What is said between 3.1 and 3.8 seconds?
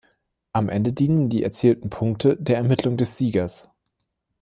Siegers.